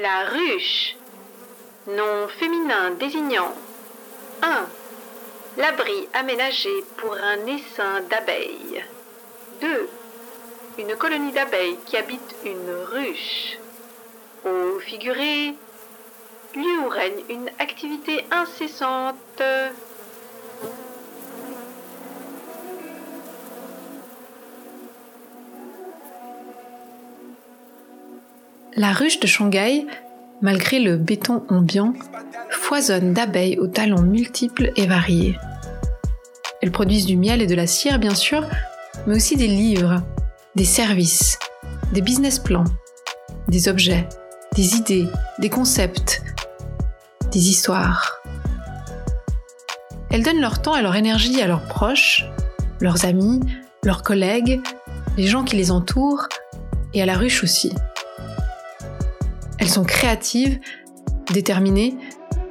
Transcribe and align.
La 0.00 0.26
ruche. 0.26 0.94
Nom 1.88 2.28
féminin 2.28 2.92
désignant 3.00 3.52
1. 4.42 4.66
L'abri 5.56 6.08
aménagé 6.14 6.70
pour 6.98 7.14
un 7.14 7.44
essaim 7.46 8.02
d'abeilles. 8.08 8.84
2. 9.60 9.88
Une 10.78 10.94
colonie 10.94 11.32
d'abeilles 11.32 11.78
qui 11.84 11.96
habite 11.96 12.36
une 12.44 12.70
ruche. 12.92 13.58
Au 14.44 14.78
figuré, 14.78 15.56
lieu 16.54 16.78
où 16.84 16.88
règne 16.88 17.24
une 17.28 17.50
activité 17.58 18.24
incessante. 18.30 19.42
La 28.76 28.92
ruche 28.92 29.18
de 29.18 29.26
Shanghai, 29.26 29.86
malgré 30.40 30.78
le 30.78 30.96
béton 30.96 31.42
ambiant, 31.48 31.94
foisonne 32.50 33.12
d'abeilles 33.12 33.58
aux 33.58 33.66
talents 33.66 34.02
multiples 34.02 34.72
et 34.76 34.86
variés. 34.86 35.36
Elles 36.60 36.70
produisent 36.70 37.06
du 37.06 37.16
miel 37.16 37.40
et 37.40 37.46
de 37.46 37.54
la 37.54 37.66
cire, 37.66 37.98
bien 37.98 38.14
sûr, 38.14 38.44
mais 39.06 39.16
aussi 39.16 39.36
des 39.36 39.46
livres, 39.46 40.02
des 40.54 40.64
services, 40.64 41.38
des 41.92 42.02
business 42.02 42.38
plans, 42.38 42.64
des 43.48 43.68
objets, 43.68 44.08
des 44.54 44.76
idées, 44.76 45.06
des 45.38 45.48
concepts, 45.50 46.22
des 47.32 47.48
histoires. 47.48 48.20
Elles 50.10 50.22
donnent 50.22 50.40
leur 50.40 50.62
temps 50.62 50.76
et 50.76 50.82
leur 50.82 50.96
énergie 50.96 51.40
à 51.40 51.46
leurs 51.46 51.66
proches, 51.66 52.24
leurs 52.80 53.04
amis, 53.04 53.40
leurs 53.82 54.02
collègues, 54.02 54.60
les 55.16 55.26
gens 55.26 55.44
qui 55.44 55.56
les 55.56 55.70
entourent 55.70 56.28
et 56.94 57.02
à 57.02 57.06
la 57.06 57.16
ruche 57.16 57.42
aussi. 57.42 57.72
Elles 59.68 59.74
sont 59.74 59.84
créatives, 59.84 60.60
déterminées, 61.30 61.94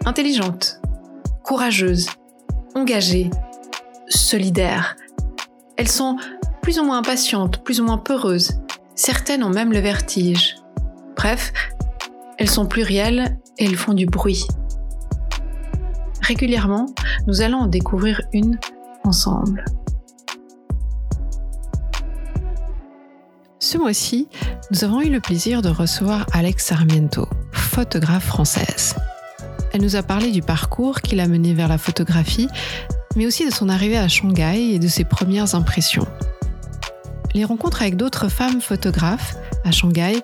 intelligentes, 0.05 0.79
courageuses, 1.43 2.11
engagées, 2.75 3.31
solidaires. 4.07 4.95
Elles 5.77 5.87
sont 5.87 6.17
plus 6.61 6.77
ou 6.77 6.83
moins 6.83 6.99
impatientes, 6.99 7.63
plus 7.63 7.81
ou 7.81 7.85
moins 7.85 7.97
peureuses. 7.97 8.61
Certaines 8.93 9.43
ont 9.43 9.49
même 9.49 9.73
le 9.73 9.79
vertige. 9.79 10.57
Bref, 11.15 11.53
elles 12.37 12.51
sont 12.51 12.67
plurielles 12.67 13.39
et 13.57 13.65
elles 13.65 13.77
font 13.77 13.95
du 13.95 14.05
bruit. 14.05 14.45
Régulièrement, 16.21 16.85
nous 17.25 17.41
allons 17.41 17.61
en 17.61 17.67
découvrir 17.67 18.21
une 18.31 18.59
ensemble. 19.03 19.65
Ce 23.69 23.77
mois-ci, 23.77 24.29
nous 24.71 24.85
avons 24.85 25.01
eu 25.01 25.09
le 25.09 25.19
plaisir 25.19 25.61
de 25.61 25.67
recevoir 25.67 26.25
Alex 26.31 26.67
Sarmiento, 26.67 27.27
photographe 27.51 28.25
française. 28.25 28.95
Elle 29.73 29.81
nous 29.81 29.97
a 29.97 30.03
parlé 30.03 30.31
du 30.31 30.41
parcours 30.41 31.01
qui 31.01 31.17
l'a 31.17 31.27
menée 31.27 31.53
vers 31.53 31.67
la 31.67 31.77
photographie, 31.77 32.47
mais 33.17 33.25
aussi 33.25 33.45
de 33.45 33.53
son 33.53 33.67
arrivée 33.67 33.97
à 33.97 34.07
Shanghai 34.07 34.71
et 34.71 34.79
de 34.79 34.87
ses 34.87 35.03
premières 35.03 35.53
impressions. 35.53 36.07
Les 37.33 37.43
rencontres 37.43 37.81
avec 37.81 37.97
d'autres 37.97 38.29
femmes 38.29 38.61
photographes 38.61 39.35
à 39.65 39.71
Shanghai 39.71 40.23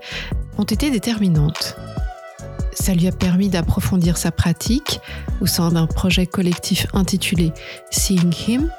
ont 0.57 0.63
été 0.63 0.89
déterminantes. 0.89 1.75
Ça 2.71 2.93
lui 2.93 3.09
a 3.09 3.11
permis 3.11 3.49
d'approfondir 3.49 4.15
sa 4.15 4.31
pratique 4.31 5.01
au 5.41 5.47
sein 5.47 5.69
d'un 5.69 5.85
projet 5.85 6.27
collectif 6.27 6.87
intitulé 6.93 7.51
Seeing 7.91 8.33
Him, 8.47 8.71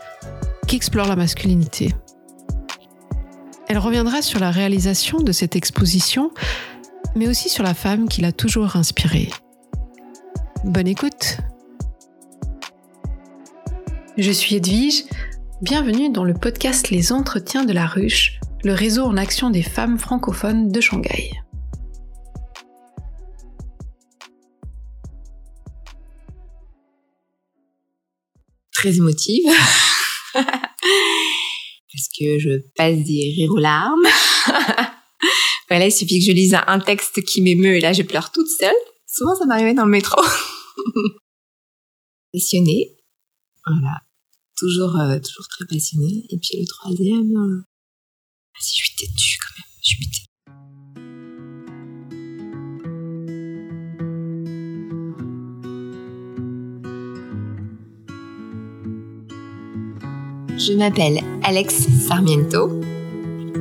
qui 0.66 0.76
explore 0.76 1.06
la 1.06 1.16
masculinité. 1.16 1.94
Elle 3.66 3.78
reviendra 3.78 4.20
sur 4.20 4.40
la 4.40 4.50
réalisation 4.50 5.20
de 5.20 5.32
cette 5.32 5.56
exposition, 5.56 6.30
mais 7.16 7.28
aussi 7.28 7.48
sur 7.48 7.64
la 7.64 7.72
femme 7.72 8.08
qui 8.08 8.20
l'a 8.20 8.32
toujours 8.32 8.76
inspirée. 8.76 9.30
Bonne 10.64 10.86
écoute 10.86 11.38
Je 14.18 14.30
suis 14.30 14.56
Edwige, 14.56 15.04
bienvenue 15.62 16.10
dans 16.10 16.24
le 16.24 16.34
podcast 16.34 16.90
Les 16.90 17.10
Entretiens 17.10 17.64
de 17.64 17.72
la 17.72 17.86
Ruche, 17.86 18.38
le 18.64 18.74
réseau 18.74 19.04
en 19.04 19.16
action 19.16 19.48
des 19.48 19.62
femmes 19.62 19.98
francophones 19.98 20.68
de 20.70 20.80
Shanghai. 20.80 21.30
Très 28.72 28.96
émotive. 28.96 29.50
Que 32.18 32.38
je 32.38 32.60
passe 32.76 32.98
des 33.04 33.32
rires 33.36 33.50
aux 33.50 33.58
larmes. 33.58 34.06
voilà, 35.68 35.86
il 35.86 35.92
suffit 35.92 36.18
que 36.20 36.26
je 36.26 36.32
lise 36.32 36.56
un 36.66 36.80
texte 36.80 37.22
qui 37.24 37.42
m'émeut 37.42 37.76
et 37.76 37.80
là 37.80 37.92
je 37.92 38.02
pleure 38.02 38.30
toute 38.32 38.48
seule. 38.58 38.74
Souvent 39.06 39.34
ça 39.34 39.46
m'arrivait 39.46 39.74
dans 39.74 39.84
le 39.84 39.90
métro. 39.90 40.20
passionnée, 42.34 42.96
voilà, 43.66 44.00
toujours 44.56 44.96
euh, 44.98 45.18
toujours 45.20 45.46
très 45.48 45.66
passionnée. 45.66 46.26
Et 46.30 46.38
puis 46.38 46.58
le 46.60 46.66
troisième, 46.66 47.36
euh... 47.36 47.62
Ah, 48.54 48.60
si 48.60 48.76
je 48.76 48.84
suis 48.84 48.96
têtue 48.96 49.38
quand 49.40 49.54
même, 49.56 49.72
je 49.82 49.88
suis 49.88 50.06
têtue. 50.06 50.23
Je 60.66 60.72
m'appelle 60.72 61.20
Alex 61.42 61.86
Sarmiento. 62.06 62.80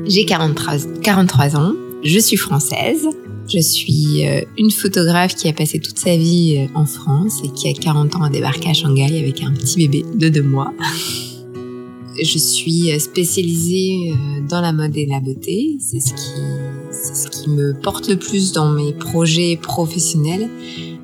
J'ai 0.06 0.24
43, 0.24 1.02
43, 1.02 1.58
ans. 1.58 1.74
Je 2.02 2.18
suis 2.18 2.38
française. 2.38 3.06
Je 3.50 3.60
suis 3.60 4.26
euh, 4.26 4.42
une 4.58 4.72
photographe 4.72 5.36
qui 5.36 5.50
a 5.50 5.54
passé 5.54 5.80
toute 5.80 6.00
sa 6.00 6.16
vie 6.16 6.60
euh, 6.60 6.80
en 6.80 6.86
France 6.86 7.42
et 7.44 7.50
qui 7.50 7.68
a 7.68 7.74
40 7.74 8.16
ans 8.16 8.24
a 8.24 8.30
débarqué 8.30 8.70
à 8.70 8.74
Shanghai 8.74 9.20
avec 9.20 9.44
un 9.44 9.52
petit 9.52 9.80
bébé 9.80 10.06
de 10.16 10.30
deux 10.30 10.44
mois. 10.44 10.72
Je 12.22 12.38
suis 12.38 12.94
euh, 12.94 13.00
spécialisée 13.00 14.14
dans 14.48 14.62
la 14.62 14.72
mode 14.72 14.96
et 14.96 15.06
la 15.06 15.20
beauté. 15.20 15.76
C'est 15.80 16.00
ce 16.00 16.14
qui, 16.14 16.42
c'est 16.92 17.16
ce 17.16 17.28
qui 17.28 17.50
me 17.50 17.74
porte 17.74 18.08
le 18.08 18.16
plus 18.16 18.54
dans 18.54 18.70
mes 18.70 18.94
projets 18.94 19.58
professionnels 19.62 20.48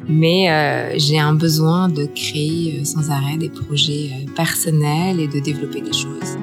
mais 0.09 0.49
euh, 0.49 0.95
j'ai 0.97 1.19
un 1.19 1.33
besoin 1.33 1.87
de 1.87 2.07
créer 2.07 2.79
euh, 2.79 2.83
sans 2.83 3.11
arrêt 3.11 3.37
des 3.37 3.49
projets 3.49 4.09
euh, 4.11 4.31
personnels 4.33 5.19
et 5.19 5.27
de 5.27 5.39
développer 5.39 5.81
des 5.81 5.93
choses. 5.93 6.37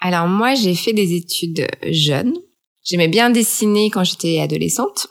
Alors 0.00 0.26
moi, 0.26 0.54
j'ai 0.54 0.74
fait 0.74 0.92
des 0.92 1.14
études 1.14 1.66
jeunes. 1.90 2.34
J'aimais 2.84 3.08
bien 3.08 3.30
dessiner 3.30 3.88
quand 3.88 4.04
j'étais 4.04 4.40
adolescente. 4.40 5.06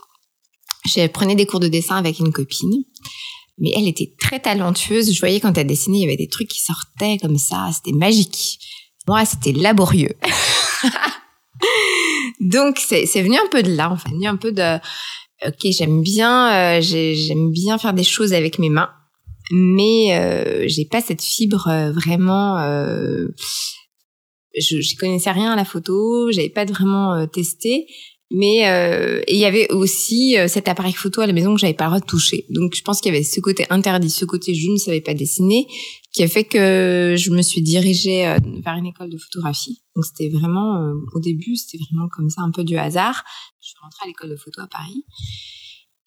Je 0.85 1.07
prenais 1.07 1.35
des 1.35 1.45
cours 1.45 1.61
de 1.61 1.69
dessin 1.69 1.95
avec 1.95 2.19
une 2.19 2.33
copine. 2.33 2.83
Mais 3.57 3.71
elle 3.75 3.87
était 3.87 4.13
très 4.19 4.39
talentueuse. 4.39 5.13
Je 5.13 5.19
voyais 5.19 5.39
quand 5.39 5.57
elle 5.57 5.67
dessinait, 5.67 5.99
il 5.99 6.01
y 6.01 6.05
avait 6.05 6.17
des 6.17 6.27
trucs 6.27 6.49
qui 6.49 6.59
sortaient 6.59 7.17
comme 7.19 7.37
ça. 7.37 7.71
C'était 7.73 7.95
magique. 7.95 8.59
Moi, 9.07 9.25
c'était 9.25 9.51
laborieux. 9.51 10.13
Donc, 12.39 12.77
c'est 12.79 13.21
venu 13.21 13.37
un 13.37 13.47
peu 13.49 13.63
de 13.63 13.73
là, 13.73 13.89
en 13.89 13.97
fait, 13.97 14.09
venu 14.09 14.27
un 14.27 14.37
peu 14.37 14.51
de, 14.51 14.77
ok, 15.45 15.71
j'aime 15.71 16.01
bien, 16.01 16.77
euh, 16.77 16.81
j'aime 16.81 17.51
bien 17.51 17.77
faire 17.77 17.93
des 17.93 18.03
choses 18.03 18.33
avec 18.33 18.59
mes 18.59 18.69
mains, 18.69 18.91
mais 19.51 20.17
euh, 20.17 20.65
j'ai 20.67 20.85
pas 20.85 21.01
cette 21.01 21.21
fibre 21.21 21.67
euh, 21.67 21.91
vraiment. 21.91 22.57
Euh, 22.59 23.27
je, 24.57 24.81
je 24.81 24.95
connaissais 24.97 25.31
rien 25.31 25.51
à 25.51 25.55
la 25.55 25.65
photo, 25.65 26.31
j'avais 26.31 26.49
pas 26.49 26.65
vraiment 26.65 27.13
euh, 27.13 27.25
testé, 27.25 27.87
mais 28.33 28.67
euh, 28.67 29.21
il 29.27 29.37
y 29.37 29.45
avait 29.45 29.71
aussi 29.71 30.37
euh, 30.37 30.49
cet 30.49 30.67
appareil 30.67 30.93
photo 30.93 31.21
à 31.21 31.27
la 31.27 31.33
maison 31.33 31.53
que 31.53 31.61
j'avais 31.61 31.73
pas 31.73 32.01
toucher. 32.01 32.45
Donc 32.49 32.75
je 32.75 32.81
pense 32.81 32.99
qu'il 32.99 33.13
y 33.13 33.15
avait 33.15 33.23
ce 33.23 33.39
côté 33.39 33.65
interdit, 33.69 34.09
ce 34.09 34.25
côté 34.25 34.53
je 34.53 34.69
ne 34.69 34.77
savais 34.77 35.01
pas 35.01 35.13
dessiner, 35.13 35.67
qui 36.11 36.23
a 36.23 36.27
fait 36.27 36.43
que 36.43 37.15
je 37.17 37.31
me 37.31 37.41
suis 37.41 37.61
dirigée 37.61 38.27
euh, 38.27 38.37
vers 38.63 38.75
une 38.75 38.87
école 38.87 39.09
de 39.09 39.17
photographie. 39.17 39.83
Donc 39.95 40.05
c'était 40.05 40.29
vraiment, 40.29 40.77
euh, 40.77 40.93
au 41.13 41.19
début, 41.19 41.55
c'était 41.55 41.77
vraiment 41.89 42.07
comme 42.09 42.29
ça, 42.29 42.41
un 42.41 42.51
peu 42.51 42.63
du 42.63 42.77
hasard. 42.77 43.23
Je 43.61 43.69
suis 43.69 43.77
rentrée 43.81 44.05
à 44.05 44.07
l'école 44.07 44.31
de 44.31 44.35
photo 44.35 44.61
à 44.61 44.67
Paris. 44.67 45.05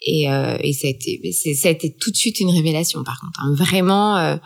Et, 0.03 0.31
euh, 0.31 0.57
et 0.61 0.73
ça, 0.73 0.89
a 0.89 0.91
été, 0.91 1.33
ça 1.33 1.69
a 1.69 1.71
été 1.71 1.97
tout 1.97 2.11
de 2.11 2.17
suite 2.17 2.41
une 2.41 2.51
révélation, 2.51 3.03
par 3.03 3.21
contre. 3.21 3.41
Hein. 3.43 3.55
Vraiment, 3.55 4.17
euh, 4.17 4.37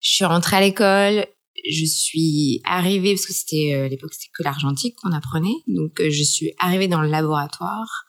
je 0.00 0.10
suis 0.10 0.24
rentrée 0.24 0.56
à 0.56 0.60
l'école, 0.60 1.26
je 1.68 1.84
suis 1.84 2.60
arrivée, 2.64 3.14
parce 3.14 3.26
que 3.26 3.32
c'était 3.32 3.74
à 3.74 3.88
l'époque, 3.88 4.14
c'était 4.14 4.30
que 4.34 4.42
l'argentique 4.42 4.96
qu'on 4.96 5.12
apprenait. 5.12 5.56
Donc 5.66 6.00
je 6.02 6.22
suis 6.22 6.52
arrivée 6.58 6.88
dans 6.88 7.02
le 7.02 7.08
laboratoire. 7.08 8.06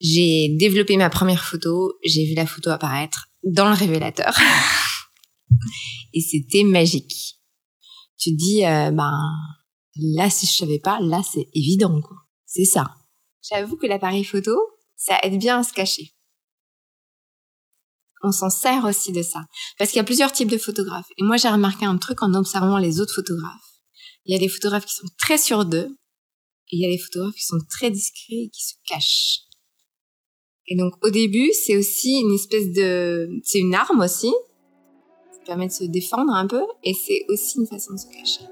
J'ai 0.00 0.48
développé 0.58 0.96
ma 0.96 1.08
première 1.08 1.44
photo, 1.44 1.94
j'ai 2.04 2.26
vu 2.26 2.34
la 2.34 2.46
photo 2.46 2.70
apparaître 2.70 3.28
dans 3.42 3.68
le 3.68 3.74
révélateur. 3.74 4.36
Et 6.12 6.20
c'était 6.20 6.64
magique. 6.64 7.38
Tu 8.18 8.30
te 8.30 8.36
dis, 8.36 8.64
euh, 8.64 8.90
ben, 8.90 9.12
là, 9.96 10.30
si 10.30 10.46
je 10.46 10.52
savais 10.52 10.78
pas, 10.78 10.98
là, 11.00 11.22
c'est 11.22 11.48
évident, 11.54 12.00
quoi. 12.00 12.16
C'est 12.44 12.64
ça. 12.64 12.94
J'avoue 13.48 13.76
que 13.76 13.86
l'appareil 13.86 14.24
photo, 14.24 14.56
ça 14.96 15.18
aide 15.22 15.38
bien 15.38 15.60
à 15.60 15.62
se 15.62 15.72
cacher. 15.72 16.15
On 18.26 18.32
s'en 18.32 18.50
sert 18.50 18.84
aussi 18.84 19.12
de 19.12 19.22
ça. 19.22 19.44
Parce 19.78 19.90
qu'il 19.90 19.98
y 19.98 20.00
a 20.00 20.04
plusieurs 20.04 20.32
types 20.32 20.50
de 20.50 20.58
photographes. 20.58 21.06
Et 21.16 21.22
moi, 21.22 21.36
j'ai 21.36 21.48
remarqué 21.48 21.86
un 21.86 21.96
truc 21.96 22.22
en 22.22 22.34
observant 22.34 22.78
les 22.78 23.00
autres 23.00 23.14
photographes. 23.14 23.52
Il 24.24 24.32
y 24.32 24.36
a 24.36 24.40
des 24.40 24.48
photographes 24.48 24.86
qui 24.86 24.94
sont 24.94 25.06
très 25.18 25.38
sur 25.38 25.64
d'eux, 25.64 25.88
et 26.68 26.76
il 26.76 26.82
y 26.82 26.86
a 26.86 26.90
des 26.90 26.98
photographes 26.98 27.36
qui 27.36 27.44
sont 27.44 27.60
très 27.70 27.90
discrets 27.90 28.44
et 28.44 28.50
qui 28.50 28.64
se 28.64 28.74
cachent. 28.88 29.42
Et 30.66 30.76
donc, 30.76 30.94
au 31.04 31.10
début, 31.10 31.50
c'est 31.52 31.76
aussi 31.76 32.18
une 32.20 32.34
espèce 32.34 32.72
de, 32.72 33.28
c'est 33.44 33.60
une 33.60 33.74
arme 33.74 34.00
aussi. 34.00 34.32
Ça 35.32 35.38
permet 35.46 35.68
de 35.68 35.72
se 35.72 35.84
défendre 35.84 36.32
un 36.32 36.48
peu, 36.48 36.62
et 36.82 36.92
c'est 36.92 37.24
aussi 37.28 37.58
une 37.60 37.68
façon 37.68 37.94
de 37.94 37.98
se 38.00 38.06
cacher. 38.06 38.46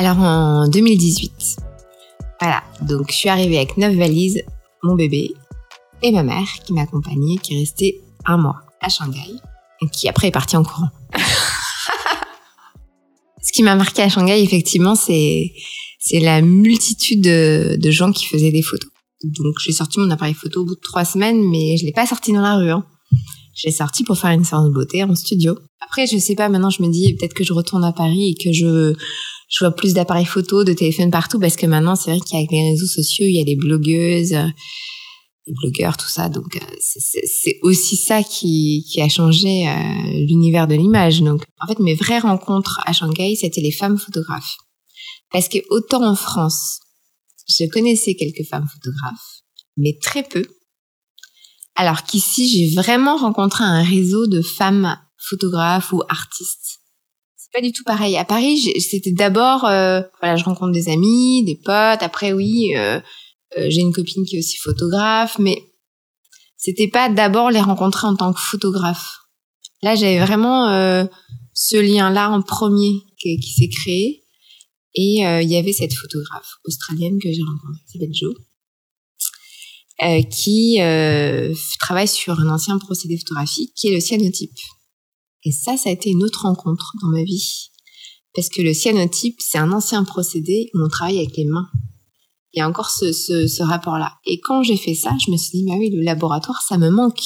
Alors 0.00 0.18
en 0.18 0.66
2018, 0.66 1.56
voilà, 2.40 2.62
donc 2.80 3.10
je 3.10 3.16
suis 3.16 3.28
arrivée 3.28 3.58
avec 3.58 3.76
neuf 3.76 3.94
valises, 3.94 4.42
mon 4.82 4.94
bébé 4.94 5.34
et 6.02 6.10
ma 6.10 6.22
mère 6.22 6.48
qui 6.64 6.72
m'accompagnait, 6.72 7.36
qui 7.36 7.54
est 7.54 7.58
restée 7.58 8.00
un 8.24 8.38
mois 8.38 8.62
à 8.80 8.88
Shanghai 8.88 9.34
et 9.82 9.90
qui 9.90 10.08
après 10.08 10.28
est 10.28 10.30
partie 10.30 10.56
en 10.56 10.62
courant. 10.62 10.88
Ce 13.42 13.52
qui 13.52 13.62
m'a 13.62 13.74
marqué 13.74 14.00
à 14.00 14.08
Shanghai, 14.08 14.40
effectivement, 14.42 14.94
c'est 14.94 15.52
c'est 15.98 16.20
la 16.20 16.40
multitude 16.40 17.22
de, 17.22 17.76
de, 17.78 17.90
gens 17.90 18.10
qui 18.10 18.24
faisaient 18.24 18.52
des 18.52 18.62
photos. 18.62 18.90
Donc 19.22 19.56
j'ai 19.62 19.72
sorti 19.72 20.00
mon 20.00 20.08
appareil 20.08 20.32
photo 20.32 20.62
au 20.62 20.64
bout 20.64 20.76
de 20.76 20.80
trois 20.80 21.04
semaines, 21.04 21.46
mais 21.50 21.76
je 21.76 21.84
l'ai 21.84 21.92
pas 21.92 22.06
sorti 22.06 22.32
dans 22.32 22.40
la 22.40 22.56
rue. 22.56 22.70
Hein. 22.70 22.86
J'ai 23.52 23.70
sorti 23.70 24.02
pour 24.04 24.16
faire 24.16 24.30
une 24.30 24.44
séance 24.44 24.64
de 24.64 24.72
beauté 24.72 25.04
en 25.04 25.14
studio. 25.14 25.58
Après, 25.82 26.06
je 26.06 26.16
sais 26.16 26.36
pas, 26.36 26.48
maintenant 26.48 26.70
je 26.70 26.82
me 26.82 26.88
dis 26.88 27.14
peut-être 27.16 27.34
que 27.34 27.44
je 27.44 27.52
retourne 27.52 27.84
à 27.84 27.92
Paris 27.92 28.30
et 28.30 28.42
que 28.42 28.50
je 28.50 28.94
je 29.50 29.64
vois 29.64 29.74
plus 29.74 29.94
d'appareils 29.94 30.24
photo, 30.24 30.64
de 30.64 30.72
téléphones 30.72 31.10
partout 31.10 31.40
parce 31.40 31.56
que 31.56 31.66
maintenant 31.66 31.96
c'est 31.96 32.10
vrai 32.12 32.20
qu'avec 32.20 32.50
les 32.52 32.70
réseaux 32.70 32.86
sociaux, 32.86 33.26
il 33.26 33.36
y 33.36 33.40
a 33.40 33.44
des 33.44 33.56
blogueuses, 33.56 34.36
des 35.46 35.52
blogueurs, 35.52 35.96
tout 35.96 36.08
ça. 36.08 36.28
Donc 36.28 36.56
euh, 36.56 36.76
c'est 36.80 37.58
aussi 37.62 37.96
ça 37.96 38.22
qui, 38.22 38.86
qui 38.88 39.00
a 39.00 39.08
changé 39.08 39.68
euh, 39.68 39.72
l'univers 40.26 40.68
de 40.68 40.76
l'image. 40.76 41.20
Donc 41.20 41.42
en 41.60 41.66
fait, 41.66 41.80
mes 41.80 41.94
vraies 41.94 42.20
rencontres 42.20 42.80
à 42.86 42.92
Shanghai, 42.92 43.34
c'était 43.34 43.60
les 43.60 43.72
femmes 43.72 43.98
photographes. 43.98 44.56
Parce 45.32 45.48
que 45.48 45.58
autant 45.70 46.04
en 46.04 46.14
France, 46.14 46.80
je 47.48 47.68
connaissais 47.68 48.14
quelques 48.14 48.48
femmes 48.48 48.68
photographes, 48.72 49.42
mais 49.76 49.98
très 50.00 50.22
peu. 50.22 50.44
Alors 51.74 52.04
qu'ici, 52.04 52.48
j'ai 52.48 52.74
vraiment 52.74 53.16
rencontré 53.16 53.64
un 53.64 53.82
réseau 53.82 54.26
de 54.26 54.42
femmes 54.42 54.96
photographes 55.18 55.92
ou 55.92 56.02
artistes 56.08 56.80
pas 57.52 57.60
du 57.60 57.72
tout 57.72 57.82
pareil. 57.84 58.16
À 58.16 58.24
Paris, 58.24 58.72
c'était 58.80 59.12
d'abord, 59.12 59.64
euh, 59.64 60.02
voilà, 60.20 60.36
je 60.36 60.44
rencontre 60.44 60.72
des 60.72 60.88
amis, 60.88 61.44
des 61.44 61.56
potes. 61.56 62.02
Après, 62.02 62.32
oui, 62.32 62.76
euh, 62.76 63.00
euh, 63.58 63.66
j'ai 63.68 63.80
une 63.80 63.92
copine 63.92 64.24
qui 64.24 64.36
est 64.36 64.38
aussi 64.38 64.56
photographe, 64.56 65.38
mais 65.38 65.58
c'était 66.56 66.88
pas 66.88 67.08
d'abord 67.08 67.50
les 67.50 67.60
rencontrer 67.60 68.06
en 68.06 68.16
tant 68.16 68.32
que 68.32 68.40
photographe. 68.40 69.18
Là, 69.82 69.94
j'avais 69.94 70.20
vraiment 70.20 70.68
ce 71.54 71.76
lien-là 71.78 72.30
en 72.30 72.42
premier 72.42 72.92
qui, 73.18 73.38
qui 73.38 73.52
s'est 73.52 73.70
créé. 73.70 74.24
Et 74.94 75.20
il 75.20 75.48
y 75.48 75.56
avait 75.56 75.72
cette 75.72 75.94
photographe 75.94 76.50
australienne 76.66 77.18
que 77.18 77.32
j'ai 77.32 77.40
rencontrée, 77.42 77.80
qui 77.86 77.92
s'appelle 77.92 78.12
Jo, 78.12 78.34
qui 80.30 80.76
travaille 81.78 82.08
sur 82.08 82.38
un 82.38 82.50
ancien 82.50 82.78
procédé 82.78 83.16
photographique 83.16 83.72
qui 83.74 83.88
est 83.88 83.94
le 83.94 84.00
cyanotype. 84.00 84.52
Et 85.44 85.52
ça, 85.52 85.76
ça 85.76 85.88
a 85.88 85.92
été 85.92 86.10
une 86.10 86.22
autre 86.22 86.42
rencontre 86.42 86.92
dans 87.02 87.08
ma 87.08 87.22
vie. 87.22 87.70
Parce 88.34 88.48
que 88.48 88.62
le 88.62 88.72
cyanotype, 88.72 89.36
c'est 89.38 89.58
un 89.58 89.72
ancien 89.72 90.04
procédé 90.04 90.70
où 90.74 90.80
on 90.84 90.88
travaille 90.88 91.18
avec 91.18 91.36
les 91.36 91.46
mains. 91.46 91.68
Il 92.52 92.58
y 92.58 92.62
a 92.62 92.68
encore 92.68 92.90
ce, 92.90 93.12
ce, 93.12 93.46
ce 93.46 93.62
rapport-là. 93.62 94.14
Et 94.26 94.40
quand 94.40 94.62
j'ai 94.62 94.76
fait 94.76 94.94
ça, 94.94 95.16
je 95.24 95.30
me 95.30 95.36
suis 95.36 95.58
dit, 95.58 95.64
bah 95.64 95.74
oui, 95.78 95.90
le 95.90 96.02
laboratoire, 96.02 96.62
ça 96.62 96.78
me 96.78 96.90
manque. 96.90 97.22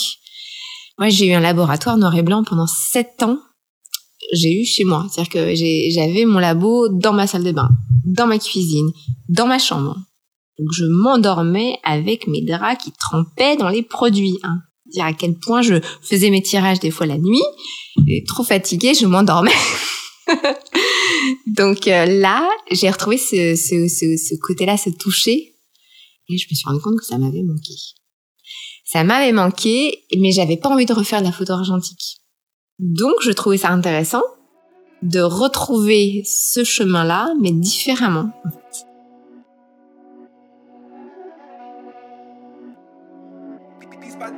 Moi, 0.99 1.09
j'ai 1.09 1.29
eu 1.29 1.33
un 1.33 1.41
laboratoire 1.41 1.97
noir 1.97 2.15
et 2.15 2.23
blanc 2.23 2.45
pendant 2.45 2.67
sept 2.67 3.23
ans. 3.23 3.39
J'ai 4.33 4.61
eu 4.61 4.65
chez 4.65 4.85
moi. 4.85 5.07
C'est-à-dire 5.11 5.33
que 5.33 5.55
j'avais 5.91 6.25
mon 6.25 6.39
labo 6.39 6.89
dans 6.89 7.13
ma 7.13 7.27
salle 7.27 7.45
de 7.45 7.53
bain, 7.53 7.71
dans 8.05 8.27
ma 8.27 8.39
cuisine, 8.39 8.91
dans 9.29 9.47
ma 9.47 9.59
chambre. 9.59 9.97
Donc, 10.59 10.69
je 10.73 10.85
m'endormais 10.85 11.79
avec 11.83 12.29
mes 12.29 12.43
draps 12.43 12.85
qui 12.85 12.93
trempaient 12.93 13.57
dans 13.57 13.69
les 13.69 13.83
produits. 13.83 14.39
Hein 14.43 14.61
dire 14.87 15.05
à 15.05 15.13
quel 15.13 15.35
point 15.39 15.63
je 15.63 15.75
faisais 16.03 16.31
mes 16.31 16.43
tirages 16.43 16.81
des 16.81 16.91
fois 16.91 17.07
la 17.07 17.19
nuit, 17.19 17.43
et 18.07 18.25
trop 18.25 18.45
fatiguée, 18.45 18.95
je 18.95 19.07
m'endormais. 19.07 19.51
Donc 21.47 21.87
euh, 21.87 22.07
là, 22.07 22.49
j'ai 22.71 22.91
retrouvé 22.91 23.19
ce, 23.19 23.57
ce, 23.57 23.89
ce, 23.89 24.17
ce 24.17 24.35
côté-là, 24.41 24.77
ce 24.77 24.91
toucher, 24.91 25.55
et 26.29 26.39
je 26.39 26.47
me 26.51 26.55
suis 26.55 26.67
rendu 26.67 26.81
compte 26.81 26.99
que 26.99 27.05
ça 27.05 27.19
m'avait 27.19 27.43
manqué. 27.43 27.75
Ça 28.85 29.05
m'avait 29.05 29.33
manqué, 29.33 30.05
mais 30.19 30.33
j'avais 30.33 30.57
pas 30.57 30.69
envie 30.69 30.87
de 30.87 30.93
refaire 30.93 31.21
de 31.21 31.27
la 31.27 31.33
photo 31.33 31.53
argentique. 31.53 32.21
Donc 32.79 33.15
je 33.23 33.31
trouvais 33.31 33.59
ça 33.59 33.71
intéressant 33.71 34.23
de 35.03 35.21
retrouver 35.21 36.23
ce 36.25 36.65
chemin-là, 36.65 37.35
mais 37.41 37.53
différemment. 37.53 38.31
En 38.45 38.51
fait. 38.51 38.87
Je 44.25 44.31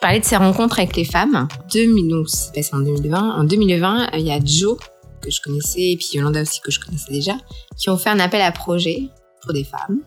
parlais 0.00 0.20
de 0.20 0.24
ces 0.24 0.36
rencontres 0.36 0.78
avec 0.78 0.94
les 0.94 1.04
femmes. 1.04 1.48
2000, 1.72 2.08
donc 2.08 2.28
c'est 2.28 2.54
passé 2.54 2.70
en 2.74 2.78
2020. 2.78 3.40
En 3.40 3.42
2020, 3.42 4.10
il 4.14 4.20
y 4.20 4.30
a 4.30 4.38
Joe 4.44 4.78
que 5.20 5.28
je 5.28 5.40
connaissais 5.42 5.90
et 5.90 5.96
puis 5.96 6.10
Yolanda 6.12 6.42
aussi 6.42 6.60
que 6.60 6.70
je 6.70 6.78
connaissais 6.78 7.10
déjà, 7.10 7.34
qui 7.76 7.90
ont 7.90 7.96
fait 7.96 8.10
un 8.10 8.20
appel 8.20 8.42
à 8.42 8.52
projet 8.52 9.08
pour 9.42 9.52
des 9.52 9.64
femmes. 9.64 10.02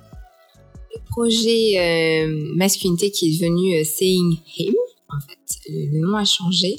Projet 1.11 1.77
euh, 1.77 2.53
masculinité 2.55 3.11
qui 3.11 3.27
est 3.27 3.39
devenu 3.39 3.75
euh, 3.75 3.83
Saying 3.83 4.37
Him, 4.57 4.73
en 5.09 5.19
fait, 5.19 5.69
le, 5.69 5.99
nom 5.99 6.15
a 6.15 6.25
changé 6.25 6.75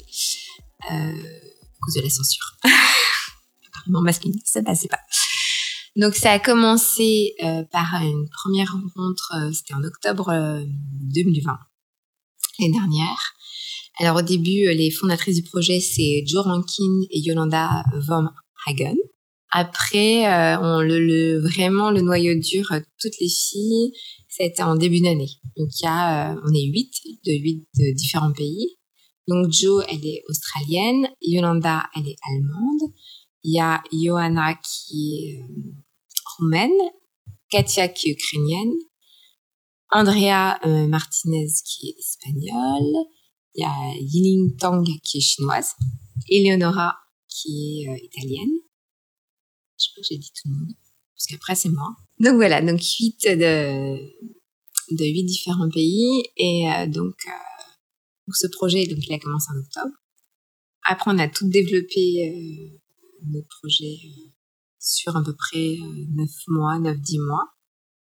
euh, 0.91 0.93
à 0.93 1.77
cause 1.81 1.93
de 1.95 2.01
la 2.01 2.09
censure. 2.09 2.57
Apparemment 2.63 4.01
masculinité, 4.01 4.43
ça 4.45 4.63
passait 4.63 4.87
pas. 4.87 4.99
Donc 5.95 6.15
ça 6.15 6.31
a 6.31 6.39
commencé 6.39 7.35
euh, 7.43 7.63
par 7.71 8.01
une 8.01 8.27
première 8.29 8.71
rencontre, 8.73 9.33
euh, 9.37 9.51
c'était 9.53 9.75
en 9.75 9.83
octobre 9.83 10.33
2020 11.13 11.51
l'année 12.59 12.73
dernière. 12.73 13.33
Alors 13.99 14.17
au 14.17 14.21
début, 14.23 14.73
les 14.73 14.89
fondatrices 14.89 15.35
du 15.35 15.43
projet, 15.43 15.79
c'est 15.79 16.23
Joe 16.25 16.43
Rankin 16.43 17.01
et 17.11 17.19
Yolanda 17.19 17.83
Von 18.07 18.29
Hagen. 18.65 18.95
Après, 19.55 20.25
euh, 20.25 20.57
on 20.59 20.81
le, 20.81 20.99
le, 20.99 21.39
vraiment 21.39 21.91
le 21.91 22.01
noyau 22.01 22.33
dur, 22.39 22.71
euh, 22.71 22.79
toutes 22.99 23.19
les 23.21 23.29
filles, 23.29 23.93
été 24.39 24.63
en 24.63 24.75
début 24.75 25.01
d'année. 25.01 25.29
Donc 25.57 25.69
il 25.79 25.83
y 25.83 25.87
a, 25.87 26.33
euh, 26.33 26.41
on 26.43 26.53
est 26.53 26.65
huit 26.65 26.93
de 27.25 27.31
huit 27.31 27.67
de 27.77 27.95
différents 27.95 28.33
pays. 28.33 28.77
Donc 29.27 29.51
Joe, 29.51 29.85
elle 29.89 30.05
est 30.05 30.23
australienne, 30.27 31.07
Yolanda, 31.21 31.83
elle 31.95 32.07
est 32.07 32.17
allemande. 32.27 32.93
Il 33.43 33.55
y 33.55 33.59
a 33.59 33.81
Johanna 33.91 34.55
qui 34.55 35.15
est 35.15 35.39
roumaine, 36.37 36.71
Katia 37.49 37.87
qui 37.89 38.09
est 38.09 38.13
ukrainienne, 38.13 38.73
Andrea 39.91 40.59
euh, 40.65 40.87
Martinez 40.87 41.47
qui 41.65 41.89
est 41.89 41.99
espagnole, 41.99 43.05
il 43.55 43.61
y 43.61 43.63
a 43.63 43.93
Yiling 43.99 44.55
Tang 44.57 44.83
qui 45.03 45.19
est 45.19 45.21
chinoise, 45.21 45.73
Eleonora 46.29 46.95
qui 47.27 47.83
est 47.83 47.89
euh, 47.89 47.97
italienne. 48.01 48.59
Je 49.79 49.87
crois 49.91 50.01
que 50.01 50.07
j'ai 50.09 50.17
dit 50.17 50.31
tout 50.31 50.49
le 50.49 50.55
monde, 50.55 50.73
parce 51.15 51.25
qu'après 51.27 51.55
c'est 51.55 51.69
moi. 51.69 51.95
Donc 52.19 52.35
voilà, 52.35 52.61
donc 52.61 52.81
huit 52.81 53.23
de 53.23 53.97
de 54.91 55.05
huit 55.05 55.23
différents 55.23 55.69
pays 55.69 56.23
et 56.37 56.69
euh, 56.69 56.85
donc, 56.87 57.15
donc, 58.27 58.35
ce 58.35 58.47
projet 58.47 58.85
donc 58.85 58.99
il 59.07 59.13
a 59.13 59.19
commencé 59.19 59.47
en 59.53 59.59
octobre. 59.59 59.95
Après 60.85 61.11
on 61.11 61.17
a 61.19 61.27
tout 61.27 61.47
développé 61.47 62.79
notre 63.25 63.47
projet 63.61 63.97
sur 64.79 65.15
à 65.15 65.23
peu 65.23 65.33
près 65.33 65.77
9 65.79 66.29
mois, 66.47 66.77
9-10 66.79 67.25
mois. 67.25 67.45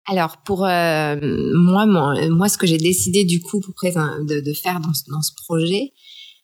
Alors 0.07 0.43
pour 0.43 0.67
euh, 0.67 1.17
moi, 1.55 1.87
moi, 1.87 2.49
ce 2.49 2.59
que 2.59 2.67
j'ai 2.67 2.77
décidé 2.77 3.25
du 3.25 3.41
coup 3.41 3.61
pour 3.61 3.75
de, 3.83 4.41
de 4.41 4.53
faire 4.53 4.81
dans, 4.81 4.93
dans, 5.09 5.23
ce 5.23 5.33
projet, 5.47 5.93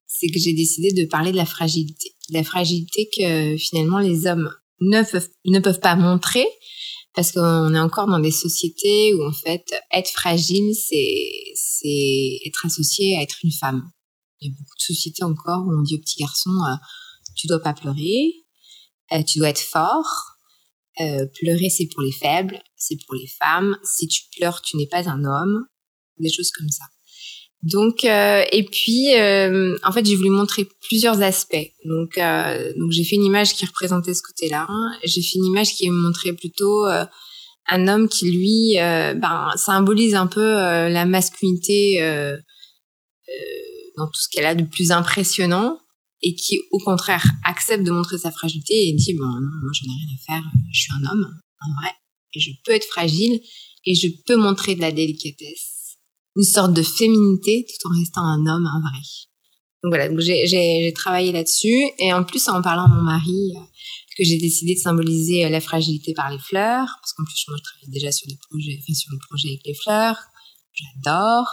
c'est 0.06 0.28
que 0.28 0.38
j'ai 0.38 0.54
décidé 0.54 0.92
de 0.92 1.06
parler 1.06 1.32
de 1.32 1.36
la 1.36 1.44
fragilité, 1.44 2.14
de 2.30 2.34
la 2.34 2.44
fragilité 2.44 3.10
que 3.14 3.56
finalement 3.58 3.98
les 3.98 4.26
hommes 4.26 4.50
ne 4.80 5.02
peuvent, 5.02 5.30
ne 5.44 5.58
peuvent 5.58 5.80
pas 5.80 5.96
montrer 5.96 6.46
parce 7.14 7.32
qu'on 7.32 7.74
est 7.74 7.80
encore 7.80 8.06
dans 8.06 8.20
des 8.20 8.30
sociétés 8.30 9.14
où 9.14 9.26
en 9.26 9.32
fait 9.32 9.64
être 9.92 10.10
fragile 10.10 10.74
c'est 10.74 11.30
c'est 11.54 12.38
être 12.46 12.66
associé 12.66 13.16
à 13.18 13.22
être 13.22 13.38
une 13.42 13.52
femme. 13.52 13.90
Il 14.40 14.48
y 14.48 14.52
a 14.52 14.54
beaucoup 14.56 14.76
de 14.78 14.82
sociétés 14.82 15.24
encore 15.24 15.66
où 15.66 15.72
on 15.72 15.82
dit 15.82 15.96
aux 15.96 16.00
petits 16.00 16.20
garçons 16.20 16.50
euh, 16.50 16.76
tu 17.36 17.46
dois 17.46 17.60
pas 17.60 17.74
pleurer, 17.74 18.34
euh, 19.12 19.22
tu 19.22 19.38
dois 19.38 19.48
être 19.48 19.60
fort. 19.60 20.36
Euh, 21.00 21.26
pleurer 21.40 21.70
c'est 21.70 21.86
pour 21.86 22.02
les 22.02 22.12
faibles, 22.12 22.60
c'est 22.76 22.96
pour 23.06 23.14
les 23.14 23.28
femmes. 23.42 23.76
Si 23.84 24.06
tu 24.06 24.22
pleures, 24.36 24.60
tu 24.60 24.76
n'es 24.76 24.86
pas 24.86 25.08
un 25.08 25.24
homme. 25.24 25.66
Des 26.18 26.30
choses 26.30 26.50
comme 26.50 26.68
ça. 26.68 26.84
Donc 27.62 28.04
euh, 28.04 28.42
et 28.52 28.64
puis 28.64 29.14
euh, 29.14 29.76
en 29.84 29.92
fait 29.92 30.06
j'ai 30.06 30.16
voulu 30.16 30.30
montrer 30.30 30.66
plusieurs 30.80 31.20
aspects. 31.20 31.72
Donc 31.84 32.16
euh, 32.16 32.72
donc 32.78 32.90
j'ai 32.90 33.04
fait 33.04 33.16
une 33.16 33.24
image 33.24 33.54
qui 33.54 33.66
représentait 33.66 34.14
ce 34.14 34.22
côté-là. 34.22 34.66
J'ai 35.04 35.20
fait 35.20 35.36
une 35.36 35.44
image 35.44 35.74
qui 35.74 35.88
montrait 35.90 36.32
plutôt 36.32 36.86
un 36.86 37.88
homme 37.88 38.08
qui 38.08 38.30
lui 38.30 38.76
ben 38.76 39.48
symbolise 39.56 40.14
un 40.14 40.26
peu 40.26 40.52
la 40.54 41.04
masculinité 41.04 42.00
dans 43.96 44.06
tout 44.06 44.20
ce 44.20 44.28
qu'elle 44.30 44.46
a 44.46 44.54
de 44.54 44.64
plus 44.64 44.90
impressionnant 44.90 45.78
et 46.22 46.34
qui 46.34 46.60
au 46.70 46.78
contraire 46.78 47.24
accepte 47.44 47.84
de 47.84 47.90
montrer 47.90 48.18
sa 48.18 48.30
fragilité 48.30 48.88
et 48.88 48.92
dit 48.92 49.14
bon 49.14 49.26
non 49.26 49.40
moi 49.62 49.70
j'en 49.72 49.86
ai 49.86 49.96
rien 49.96 50.14
à 50.14 50.40
faire, 50.40 50.50
je 50.72 50.80
suis 50.80 50.92
un 50.92 51.12
homme 51.12 51.26
en 51.60 51.80
vrai 51.80 51.92
et 52.34 52.40
je 52.40 52.50
peux 52.64 52.72
être 52.72 52.86
fragile 52.86 53.40
et 53.84 53.94
je 53.94 54.08
peux 54.26 54.36
montrer 54.36 54.74
de 54.74 54.80
la 54.80 54.92
délicatesse 54.92 55.79
une 56.36 56.44
sorte 56.44 56.72
de 56.72 56.82
féminité 56.82 57.66
tout 57.66 57.88
en 57.88 57.98
restant 57.98 58.22
un 58.22 58.46
homme, 58.46 58.66
un 58.66 58.80
vrai. 58.80 59.00
Donc 59.82 59.92
voilà, 59.92 60.08
donc 60.08 60.20
j'ai 60.20 60.92
travaillé 60.94 61.32
là-dessus. 61.32 61.82
Et 61.98 62.12
en 62.12 62.24
plus 62.24 62.48
en 62.48 62.60
parlant 62.62 62.84
à 62.84 62.88
mon 62.88 63.02
mari 63.02 63.52
euh, 63.56 63.60
que 64.16 64.24
j'ai 64.24 64.38
décidé 64.38 64.74
de 64.74 64.80
symboliser 64.80 65.44
euh, 65.44 65.48
la 65.48 65.60
fragilité 65.60 66.12
par 66.12 66.30
les 66.30 66.38
fleurs 66.38 66.86
parce 67.00 67.12
qu'en 67.14 67.24
plus 67.24 67.44
moi 67.48 67.56
je 67.58 67.62
travaille 67.62 67.92
déjà 67.92 68.12
sur 68.12 68.28
des 68.28 68.38
projets, 68.50 68.78
enfin 68.78 68.94
sur 68.94 69.12
le 69.12 69.18
projet 69.28 69.48
avec 69.48 69.60
les 69.64 69.74
fleurs, 69.74 70.16
j'adore. 70.74 71.48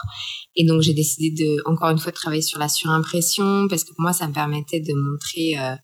Et 0.56 0.66
donc 0.66 0.82
j'ai 0.82 0.94
décidé 0.94 1.32
de 1.32 1.62
encore 1.66 1.90
une 1.90 2.00
fois 2.00 2.12
de 2.12 2.18
travailler 2.18 2.42
sur 2.42 2.60
la 2.60 2.70
surimpression 2.70 3.68
parce 3.70 3.84
que 3.84 3.90
pour 3.90 4.02
moi 4.02 4.14
ça 4.14 4.28
me 4.28 4.34
permettait 4.34 4.82
de 4.82 4.94
montrer 4.94 5.58
euh, 5.58 5.76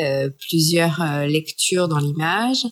euh, 0.00 0.30
plusieurs 0.48 1.02
euh, 1.02 1.26
lectures 1.26 1.86
dans 1.86 1.98
l'image 1.98 2.64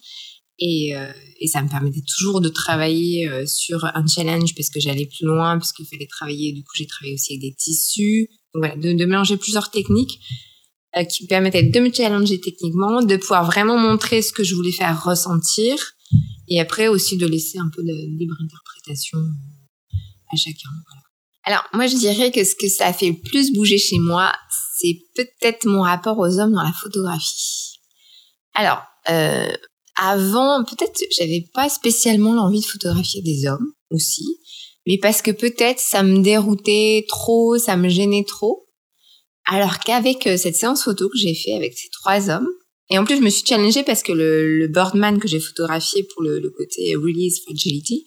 et, 0.60 0.94
euh, 0.94 1.10
et, 1.40 1.48
ça 1.48 1.62
me 1.62 1.68
permettait 1.68 2.02
toujours 2.02 2.42
de 2.42 2.50
travailler 2.50 3.28
euh, 3.28 3.46
sur 3.46 3.84
un 3.84 4.06
challenge 4.06 4.54
parce 4.54 4.68
que 4.68 4.78
j'allais 4.78 5.06
plus 5.06 5.24
loin, 5.24 5.58
parce 5.58 5.72
qu'il 5.72 5.86
fallait 5.86 6.06
travailler. 6.06 6.52
Du 6.52 6.62
coup, 6.62 6.72
j'ai 6.74 6.86
travaillé 6.86 7.14
aussi 7.14 7.32
avec 7.32 7.40
des 7.40 7.54
tissus. 7.54 8.28
Donc 8.54 8.64
voilà, 8.64 8.76
de, 8.76 9.04
mélanger 9.06 9.38
plusieurs 9.38 9.70
techniques 9.70 10.20
euh, 10.98 11.04
qui 11.04 11.24
me 11.24 11.28
permettaient 11.28 11.62
de 11.62 11.80
me 11.80 11.90
challenger 11.90 12.40
techniquement, 12.40 13.02
de 13.02 13.16
pouvoir 13.16 13.46
vraiment 13.46 13.78
montrer 13.78 14.20
ce 14.20 14.32
que 14.32 14.44
je 14.44 14.54
voulais 14.54 14.72
faire 14.72 15.02
ressentir, 15.02 15.76
et 16.48 16.60
après 16.60 16.88
aussi 16.88 17.16
de 17.16 17.26
laisser 17.26 17.58
un 17.58 17.70
peu 17.74 17.82
de 17.82 18.18
libre 18.18 18.34
interprétation 18.42 19.18
à 20.30 20.36
chacun. 20.36 20.68
Alors 21.44 21.64
moi, 21.72 21.86
je 21.86 21.96
dirais 21.96 22.30
que 22.30 22.44
ce 22.44 22.54
que 22.54 22.68
ça 22.68 22.88
a 22.88 22.92
fait 22.92 23.08
le 23.08 23.16
plus 23.30 23.52
bouger 23.52 23.78
chez 23.78 23.98
moi, 23.98 24.32
c'est 24.78 24.98
peut-être 25.14 25.64
mon 25.66 25.82
rapport 25.82 26.18
aux 26.18 26.38
hommes 26.38 26.52
dans 26.52 26.62
la 26.62 26.72
photographie. 26.72 27.80
Alors, 28.54 28.82
avant, 30.00 30.64
peut-être 30.64 30.98
j'avais 31.16 31.44
pas 31.52 31.68
spécialement 31.68 32.32
l'envie 32.32 32.60
de 32.60 32.66
photographier 32.66 33.20
des 33.20 33.46
hommes 33.46 33.72
aussi, 33.90 34.38
mais 34.86 34.98
parce 34.98 35.20
que 35.20 35.30
peut-être 35.30 35.78
ça 35.78 36.02
me 36.02 36.22
déroutait 36.22 37.04
trop, 37.06 37.58
ça 37.58 37.76
me 37.76 37.88
gênait 37.88 38.24
trop. 38.24 38.66
Alors 39.44 39.78
qu'avec 39.80 40.26
euh, 40.26 40.36
cette 40.38 40.56
séance 40.56 40.84
photo 40.84 41.08
que 41.10 41.18
j'ai 41.18 41.34
fait 41.34 41.52
avec 41.52 41.76
ces 41.76 41.90
trois 41.90 42.30
hommes, 42.30 42.48
et 42.88 42.98
en 42.98 43.04
plus 43.04 43.16
je 43.16 43.20
me 43.20 43.28
suis 43.28 43.44
challengée 43.46 43.82
parce 43.82 44.02
que 44.02 44.12
le, 44.12 44.58
le 44.58 44.68
Birdman 44.68 45.18
que 45.18 45.28
j'ai 45.28 45.38
photographié 45.38 46.02
pour 46.04 46.22
le, 46.22 46.40
le, 46.40 46.50
côté 46.50 46.94
Release 46.94 47.42
Fragility, 47.42 48.06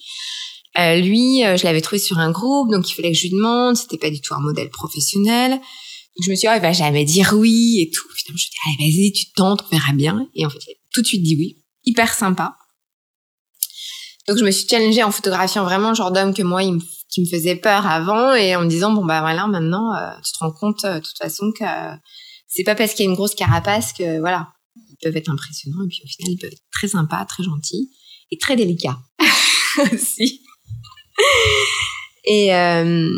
euh, 0.79 0.95
lui, 0.95 1.45
euh, 1.45 1.57
je 1.57 1.63
l'avais 1.63 1.81
trouvé 1.81 1.99
sur 1.99 2.17
un 2.17 2.31
groupe, 2.31 2.71
donc 2.71 2.89
il 2.89 2.93
fallait 2.95 3.11
que 3.11 3.17
je 3.17 3.23
lui 3.23 3.31
demande, 3.31 3.75
c'était 3.77 3.99
pas 3.99 4.09
du 4.09 4.19
tout 4.19 4.33
un 4.33 4.41
modèle 4.41 4.69
professionnel. 4.69 5.51
Donc 5.51 6.25
je 6.25 6.31
me 6.31 6.35
suis 6.35 6.47
dit, 6.47 6.51
oh, 6.51 6.57
il 6.57 6.61
va 6.61 6.73
jamais 6.73 7.05
dire 7.05 7.33
oui 7.35 7.81
et 7.81 7.91
tout. 7.91 8.07
Finalement, 8.15 8.29
je 8.29 8.33
me 8.33 8.37
suis 8.37 8.49
dit, 8.49 8.57
allez, 8.65 8.91
vas-y, 8.91 9.11
tu 9.11 9.31
tentes, 9.33 9.63
on 9.65 9.75
verra 9.75 9.93
bien. 9.93 10.27
Et 10.33 10.45
en 10.45 10.49
fait, 10.49 10.59
il 10.67 10.75
tout 10.91 11.01
de 11.01 11.07
suite 11.07 11.23
dit 11.23 11.35
oui 11.35 11.62
hyper 11.85 12.13
sympa. 12.13 12.55
Donc 14.27 14.37
je 14.37 14.45
me 14.45 14.51
suis 14.51 14.67
challengée 14.67 15.03
en 15.03 15.11
photographiant 15.11 15.63
vraiment 15.63 15.89
le 15.89 15.95
genre 15.95 16.11
d'homme 16.11 16.33
que 16.33 16.43
moi 16.43 16.61
qui 17.09 17.21
me 17.21 17.25
faisait 17.25 17.55
peur 17.55 17.85
avant 17.85 18.33
et 18.33 18.55
en 18.55 18.61
me 18.61 18.69
disant 18.69 18.91
bon 18.91 19.05
bah 19.05 19.21
voilà 19.21 19.47
maintenant 19.47 19.93
euh, 19.95 20.11
tu 20.25 20.31
te 20.31 20.39
rends 20.39 20.51
compte 20.51 20.83
euh, 20.85 20.95
de 20.95 20.99
toute 21.05 21.17
façon 21.17 21.51
que 21.57 21.65
c'est 22.47 22.63
pas 22.63 22.75
parce 22.75 22.93
qu'il 22.93 23.05
y 23.05 23.07
a 23.07 23.09
une 23.09 23.15
grosse 23.15 23.35
carapace 23.35 23.91
que 23.93 24.19
voilà 24.19 24.47
ils 24.75 24.97
peuvent 25.01 25.17
être 25.17 25.29
impressionnants 25.29 25.83
et 25.83 25.87
puis 25.89 25.99
au 26.03 26.07
final 26.07 26.33
ils 26.33 26.37
peuvent 26.39 26.53
être 26.53 26.63
très 26.71 26.87
sympas, 26.87 27.25
très 27.25 27.43
gentils 27.43 27.91
et 28.31 28.37
très 28.37 28.55
délicats 28.55 28.97
aussi. 29.93 30.41
et 32.25 32.55
euh, 32.55 33.09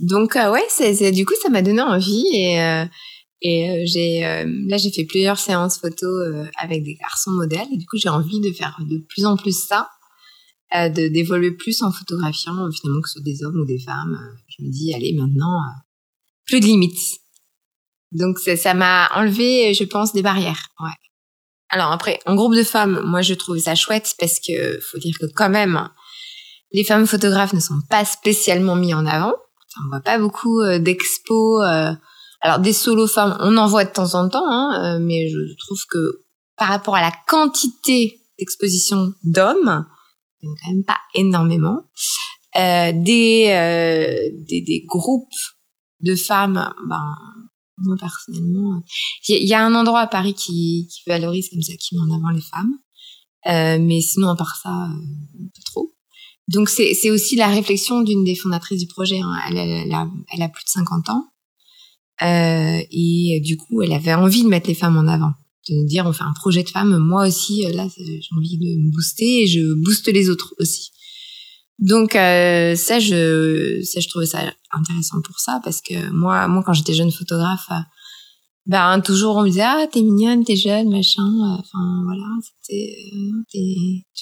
donc 0.00 0.34
ouais 0.34 1.12
du 1.12 1.24
coup 1.24 1.34
ça 1.40 1.48
m'a 1.48 1.62
donné 1.62 1.80
envie 1.80 2.26
et 2.34 2.84
et 3.42 3.70
euh, 3.70 3.82
j'ai 3.84 4.24
euh, 4.24 4.44
là 4.68 4.78
j'ai 4.78 4.90
fait 4.90 5.04
plusieurs 5.04 5.38
séances 5.38 5.78
photo 5.78 6.06
euh, 6.06 6.46
avec 6.58 6.82
des 6.82 6.94
garçons 6.94 7.32
modèles 7.32 7.66
et 7.70 7.76
du 7.76 7.84
coup 7.86 7.98
j'ai 7.98 8.08
envie 8.08 8.40
de 8.40 8.50
faire 8.52 8.78
de 8.80 8.98
plus 8.98 9.26
en 9.26 9.36
plus 9.36 9.66
ça, 9.66 9.90
de 10.72 11.08
d'évoluer 11.08 11.52
plus 11.52 11.82
en 11.82 11.92
photographiant 11.92 12.54
finalement 12.72 13.00
que 13.02 13.08
ce 13.08 13.14
soit 13.14 13.22
des 13.22 13.44
hommes 13.44 13.60
ou 13.60 13.66
des 13.66 13.78
femmes. 13.78 14.18
je 14.48 14.64
me 14.64 14.70
dis 14.70 14.94
allez 14.94 15.14
maintenant 15.14 15.60
plus 16.46 16.60
de 16.60 16.66
limites. 16.66 17.20
Donc 18.12 18.38
ça 18.38 18.74
m'a 18.74 19.08
enlevé 19.14 19.74
je 19.74 19.84
pense 19.84 20.12
des 20.12 20.22
barrières. 20.22 20.68
Ouais. 20.80 20.88
Alors 21.68 21.92
après 21.92 22.18
en 22.24 22.36
groupe 22.36 22.54
de 22.54 22.62
femmes, 22.62 23.02
moi 23.04 23.20
je 23.20 23.34
trouve 23.34 23.58
ça 23.58 23.74
chouette 23.74 24.14
parce 24.18 24.40
que 24.40 24.80
faut 24.80 24.98
dire 24.98 25.16
que 25.20 25.26
quand 25.26 25.50
même 25.50 25.88
les 26.72 26.84
femmes 26.84 27.06
photographes 27.06 27.52
ne 27.52 27.60
sont 27.60 27.80
pas 27.90 28.04
spécialement 28.06 28.76
mis 28.76 28.94
en 28.94 29.04
avant. 29.04 29.34
On 29.84 29.88
voit 29.90 30.00
pas 30.00 30.18
beaucoup 30.18 30.62
d'expos 30.78 31.62
alors 32.46 32.60
des 32.60 32.72
solos 32.72 33.08
femmes, 33.08 33.36
on 33.40 33.56
en 33.56 33.66
voit 33.66 33.84
de 33.84 33.92
temps 33.92 34.14
en 34.14 34.28
temps, 34.28 34.46
hein, 34.46 34.96
euh, 34.96 34.98
mais 35.00 35.28
je 35.28 35.38
trouve 35.58 35.80
que 35.90 36.22
par 36.56 36.68
rapport 36.68 36.94
à 36.94 37.00
la 37.00 37.12
quantité 37.26 38.20
d'exposition 38.38 39.12
d'hommes, 39.24 39.84
quand 40.40 40.70
même 40.70 40.84
pas 40.84 40.98
énormément. 41.14 41.82
Euh, 42.56 42.92
des, 42.94 43.48
euh, 43.48 44.30
des, 44.48 44.62
des 44.62 44.84
groupes 44.86 45.28
de 46.00 46.14
femmes, 46.14 46.72
ben 46.88 47.14
moi 47.78 47.96
personnellement, 47.98 48.80
il 49.28 49.46
y, 49.46 49.52
a 49.52 49.66
un 49.66 49.74
endroit 49.74 50.00
à 50.00 50.06
Paris 50.06 50.34
qui, 50.34 50.88
qui 50.88 51.02
valorise 51.06 51.50
comme 51.50 51.60
ça, 51.60 51.74
qui 51.74 51.96
met 51.96 52.00
en 52.00 52.16
avant 52.16 52.30
les 52.30 52.40
femmes, 52.40 52.74
euh, 53.48 53.78
mais 53.84 54.00
sinon 54.00 54.28
à 54.28 54.36
part 54.36 54.56
ça, 54.62 54.70
euh, 54.70 55.46
pas 55.54 55.62
trop. 55.66 55.92
Donc 56.48 56.68
c'est 56.68 57.10
aussi 57.10 57.34
la 57.34 57.48
réflexion 57.48 58.02
d'une 58.02 58.22
des 58.22 58.36
fondatrices 58.36 58.80
du 58.80 58.86
projet. 58.86 59.18
Hein. 59.18 59.34
Elle, 59.48 59.58
elle, 59.58 59.92
a, 59.92 60.08
elle 60.32 60.42
a 60.42 60.48
plus 60.48 60.64
de 60.64 60.70
50 60.70 61.08
ans. 61.10 61.26
Euh, 62.22 62.80
et 62.90 63.40
du 63.44 63.56
coup, 63.56 63.82
elle 63.82 63.92
avait 63.92 64.14
envie 64.14 64.42
de 64.42 64.48
mettre 64.48 64.68
les 64.68 64.74
femmes 64.74 64.96
en 64.96 65.06
avant, 65.06 65.32
de 65.68 65.86
dire 65.86 66.06
on 66.06 66.12
fait 66.12 66.24
un 66.24 66.32
projet 66.32 66.62
de 66.62 66.68
femmes. 66.68 66.96
Moi 66.98 67.26
aussi, 67.28 67.66
euh, 67.66 67.72
là, 67.72 67.86
j'ai 67.96 68.20
envie 68.36 68.58
de 68.58 68.78
me 68.78 68.90
booster 68.90 69.42
et 69.42 69.46
je 69.46 69.74
booste 69.74 70.08
les 70.08 70.30
autres 70.30 70.54
aussi. 70.58 70.92
Donc 71.78 72.16
euh, 72.16 72.74
ça, 72.74 72.98
je 72.98 73.82
ça, 73.82 74.00
je 74.00 74.08
trouvais 74.08 74.26
ça 74.26 74.40
intéressant 74.72 75.20
pour 75.20 75.38
ça 75.40 75.60
parce 75.62 75.82
que 75.82 76.10
moi, 76.10 76.48
moi, 76.48 76.62
quand 76.64 76.72
j'étais 76.72 76.94
jeune 76.94 77.12
photographe, 77.12 77.68
ben 78.64 79.00
toujours 79.00 79.36
on 79.36 79.42
me 79.42 79.48
disait 79.48 79.60
ah 79.62 79.86
t'es 79.92 80.00
mignonne, 80.00 80.42
t'es 80.42 80.56
jeune, 80.56 80.88
machin. 80.88 81.28
Enfin 81.58 82.02
voilà, 82.04 82.24
c'était, 82.62 82.96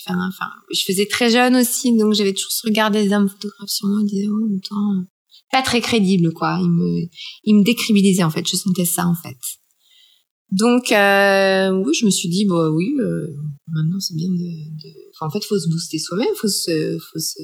enfin, 0.09 0.51
je 0.73 0.83
faisais 0.85 1.07
très 1.07 1.31
jeune 1.31 1.55
aussi, 1.55 1.97
donc 1.97 2.15
j'avais 2.15 2.33
toujours 2.33 2.51
ce 2.51 2.67
regard 2.67 2.91
des 2.91 3.13
hommes 3.13 3.29
photographes 3.29 3.71
sur 3.71 3.87
moi, 3.87 4.01
en 4.01 4.05
disant 4.05 4.33
oh, 4.33 4.61
temps 4.69 5.05
pas 5.51 5.63
très 5.63 5.81
crédible 5.81 6.33
quoi. 6.33 6.59
Il 6.61 6.71
me 6.71 7.09
il 7.45 7.57
me 7.57 7.65
décrédibilisait 7.65 8.25
en 8.25 8.31
fait. 8.31 8.47
Je 8.49 8.57
sentais 8.57 8.85
ça 8.85 9.07
en 9.07 9.15
fait. 9.15 9.39
Donc 10.51 10.93
euh, 10.93 11.71
oui, 11.71 11.95
je 11.95 12.05
me 12.05 12.11
suis 12.11 12.29
dit 12.29 12.45
bah 12.45 12.71
oui, 12.71 12.95
euh, 13.01 13.27
maintenant 13.69 14.01
c'est 14.01 14.15
bien 14.15 14.29
de, 14.29 14.35
de... 14.35 14.89
Enfin, 15.15 15.27
en 15.27 15.31
fait, 15.31 15.45
faut 15.45 15.59
se 15.59 15.69
booster 15.69 15.99
soi-même, 15.99 16.35
faut 16.37 16.49
se 16.49 16.99
faut 16.99 17.19
se 17.19 17.43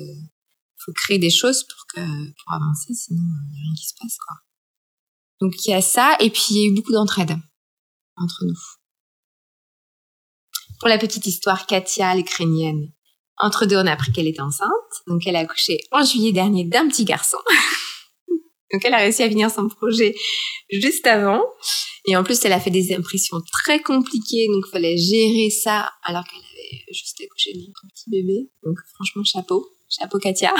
faut 0.85 0.93
créer 0.93 1.19
des 1.19 1.31
choses 1.31 1.65
pour 1.65 1.87
que 1.95 2.01
pour 2.01 2.55
avancer, 2.55 2.95
sinon 2.95 3.23
il 3.23 3.53
n'y 3.53 3.59
a 3.59 3.63
rien 3.63 3.75
qui 3.77 3.87
se 3.87 3.95
passe 4.01 4.17
quoi. 4.27 4.37
Donc 5.41 5.55
il 5.65 5.71
y 5.71 5.75
a 5.75 5.83
ça 5.83 6.17
et 6.21 6.31
puis 6.31 6.43
il 6.51 6.57
y 6.57 6.65
a 6.65 6.67
eu 6.69 6.75
beaucoup 6.75 6.93
d'entraide 6.93 7.37
entre 8.17 8.45
nous. 8.45 8.59
Pour 10.79 10.89
la 10.89 10.99
petite 10.99 11.27
histoire, 11.27 11.67
Katia, 11.67 12.15
l'Ukrainienne, 12.15 12.91
entre 13.37 13.67
deux, 13.67 13.77
on 13.77 13.87
a 13.87 13.93
appris 13.93 14.13
qu'elle 14.13 14.27
était 14.27 14.41
enceinte. 14.41 14.71
Donc, 15.07 15.27
elle 15.27 15.37
a 15.37 15.41
accouché 15.41 15.79
en 15.93 16.03
juillet 16.05 16.33
dernier 16.33 16.65
d'un 16.65 16.89
petit 16.89 17.05
garçon. 17.05 17.39
Donc 18.73 18.85
elle 18.85 18.95
a 18.95 18.99
réussi 18.99 19.23
à 19.23 19.29
finir 19.29 19.51
son 19.51 19.69
projet 19.69 20.15
juste 20.71 21.07
avant. 21.07 21.43
Et 22.07 22.17
en 22.17 22.25
plus, 22.25 22.45
elle 22.45 22.53
a 22.53 22.61
fait 22.61 22.71
des 22.71 22.95
impressions 22.95 23.41
très 23.53 23.81
compliquées, 23.81 24.47
donc 24.49 24.67
fallait 24.71 24.97
gérer 24.97 25.51
ça 25.51 25.91
alors 26.03 26.25
qu'elle 26.25 26.41
avait 26.41 26.85
juste 26.93 27.21
accouché 27.23 27.53
d'un 27.53 27.89
petit 27.89 28.11
bébé. 28.11 28.51
Donc 28.65 28.79
franchement, 28.95 29.25
chapeau, 29.25 29.69
chapeau 29.89 30.19
Katia. 30.19 30.55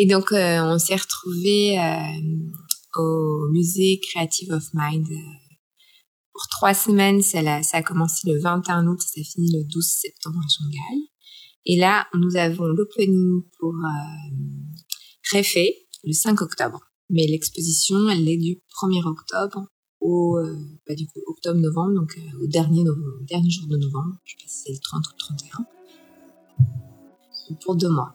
Et 0.00 0.06
donc 0.06 0.32
euh, 0.32 0.60
on 0.62 0.78
s'est 0.78 0.94
retrouvés 0.94 1.78
euh, 1.78 3.00
au 3.00 3.48
musée 3.50 4.00
Creative 4.00 4.52
of 4.52 4.62
Mind 4.72 5.06
euh, 5.10 5.16
pour 6.32 6.46
trois 6.50 6.72
semaines. 6.72 7.20
Ça 7.20 7.40
a, 7.40 7.62
ça 7.64 7.78
a 7.78 7.82
commencé 7.82 8.30
le 8.30 8.40
21 8.40 8.86
août 8.86 9.00
et 9.00 9.24
ça 9.24 9.30
finit 9.32 9.50
le 9.52 9.64
12 9.64 9.84
septembre 9.84 10.38
à 10.38 10.48
Shanghai. 10.48 11.02
Et 11.66 11.76
là, 11.76 12.06
nous 12.14 12.36
avons 12.36 12.66
l'opening 12.66 13.42
pour 13.58 13.74
le 16.04 16.12
5 16.12 16.42
octobre. 16.42 16.80
Mais 17.10 17.26
l'exposition, 17.26 18.08
elle 18.08 18.28
est 18.28 18.36
du 18.36 18.60
1er 18.82 19.04
octobre 19.06 19.66
au 20.00 20.38
euh, 20.38 20.56
bah, 20.86 20.94
du 20.94 21.06
coup, 21.06 21.20
octobre-novembre, 21.26 21.94
donc 21.94 22.18
euh, 22.18 22.44
au 22.44 22.46
dernier, 22.46 22.84
novembre, 22.84 23.24
dernier 23.26 23.50
jour 23.50 23.66
de 23.66 23.76
novembre. 23.76 24.16
Je 24.24 24.32
sais 24.32 24.36
pas 24.36 24.48
si 24.48 24.62
c'est 24.64 24.72
le 24.72 24.78
30 24.78 25.06
ou 25.06 25.10
le 25.12 25.18
31. 25.18 25.66
Pour 27.64 27.76
deux 27.76 27.88
mois. 27.88 28.14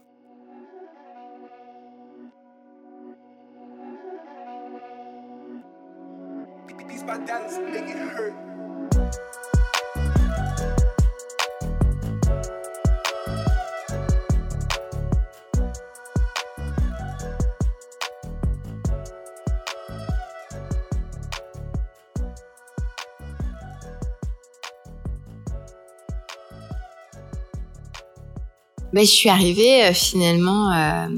Ben, 28.94 29.04
je 29.04 29.10
suis 29.10 29.30
arrivée 29.30 29.86
euh, 29.86 29.94
finalement 29.94 30.72
euh, 30.72 31.10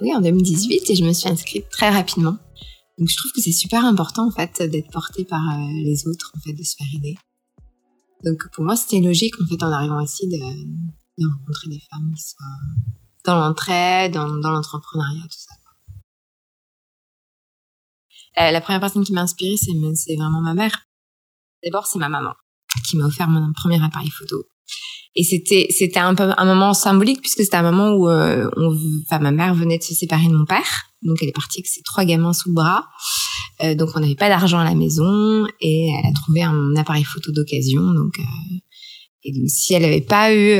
oui, 0.00 0.14
en 0.14 0.22
2018 0.22 0.88
et 0.88 0.96
je 0.96 1.04
me 1.04 1.12
suis 1.12 1.28
inscrite 1.28 1.68
très 1.68 1.90
rapidement. 1.90 2.38
Donc 2.96 3.10
je 3.10 3.16
trouve 3.16 3.30
que 3.32 3.42
c'est 3.42 3.52
super 3.52 3.84
important 3.84 4.26
en 4.26 4.30
fait 4.30 4.62
d'être 4.62 4.90
portée 4.90 5.26
par 5.26 5.42
euh, 5.42 5.68
les 5.84 6.08
autres, 6.08 6.32
en 6.34 6.40
fait, 6.40 6.54
de 6.54 6.62
se 6.62 6.76
faire 6.76 6.86
aider. 6.94 7.18
Donc 8.24 8.48
pour 8.54 8.64
moi, 8.64 8.74
c'était 8.74 9.00
logique 9.00 9.34
en 9.38 9.46
fait 9.46 9.62
en 9.62 9.70
arrivant 9.70 10.00
ici 10.00 10.26
de, 10.28 10.38
de 10.38 11.28
rencontrer 11.28 11.68
des 11.68 11.80
femmes 11.90 12.14
qui 12.16 12.22
soient 12.22 12.46
dans 13.26 13.38
l'entraide, 13.38 14.14
dans, 14.14 14.26
dans 14.36 14.50
l'entrepreneuriat, 14.50 15.24
tout 15.24 15.28
ça. 15.38 15.54
Euh, 18.38 18.50
la 18.50 18.60
première 18.62 18.80
personne 18.80 19.04
qui 19.04 19.12
m'a 19.12 19.22
inspirée, 19.22 19.56
c'est 19.58 20.16
vraiment 20.16 20.40
ma 20.40 20.54
mère. 20.54 20.86
D'abord, 21.62 21.86
c'est 21.86 21.98
ma 21.98 22.08
maman 22.08 22.32
qui 22.82 22.96
m'a 22.96 23.06
offert 23.06 23.28
mon 23.28 23.52
premier 23.52 23.82
appareil 23.82 24.10
photo. 24.10 24.44
Et 25.14 25.24
c'était 25.24 25.66
c'était 25.70 25.98
un 25.98 26.14
peu 26.14 26.30
un 26.36 26.44
moment 26.44 26.74
symbolique 26.74 27.20
puisque 27.20 27.42
c'était 27.42 27.56
un 27.56 27.62
moment 27.62 27.90
où 27.90 28.08
euh, 28.08 28.50
ma 29.20 29.30
mère 29.30 29.54
venait 29.54 29.78
de 29.78 29.82
se 29.82 29.94
séparer 29.94 30.26
de 30.26 30.34
mon 30.34 30.44
père, 30.44 30.90
donc 31.02 31.16
elle 31.22 31.28
est 31.28 31.32
partie 31.32 31.60
avec 31.60 31.66
ses 31.66 31.82
trois 31.82 32.04
gamins 32.04 32.32
sous 32.32 32.50
le 32.50 32.54
bras. 32.54 32.86
Euh, 33.62 33.74
donc 33.74 33.90
on 33.94 34.00
n'avait 34.00 34.14
pas 34.14 34.28
d'argent 34.28 34.58
à 34.58 34.64
la 34.64 34.74
maison 34.74 35.46
et 35.60 35.88
elle 35.88 36.10
a 36.10 36.12
trouvé 36.12 36.42
un 36.42 36.76
appareil 36.76 37.04
photo 37.04 37.32
d'occasion. 37.32 37.80
Donc 37.80 38.18
euh, 38.18 38.56
et 39.24 39.32
si 39.48 39.72
elle 39.72 39.82
n'avait 39.82 40.02
pas 40.02 40.34
eu 40.34 40.58